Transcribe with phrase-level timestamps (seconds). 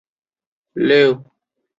[0.03, 0.07] 官至
[0.89, 1.31] 山东巡抚。